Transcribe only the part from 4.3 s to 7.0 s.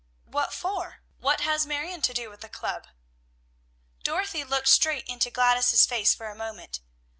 looked straight into Gladys's face for a moment.